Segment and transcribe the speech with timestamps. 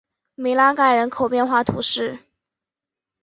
[0.33, 2.17] 梅拉盖人口变化图示